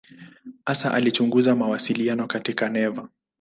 [0.65, 3.09] Hasa alichunguza mawasiliano katika neva.